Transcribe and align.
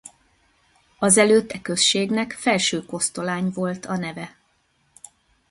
Azelőtt 0.99 1.51
e 1.51 1.61
községnek 1.61 2.31
Felső-Kosztolány 2.31 3.51
volt 3.53 3.85
a 3.85 3.97
neve. 3.97 4.35